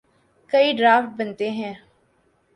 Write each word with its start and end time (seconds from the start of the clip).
کئی 0.51 0.67
ڈرافٹ 0.77 1.09
بنتے 1.17 1.47
ہیں۔ 1.51 1.73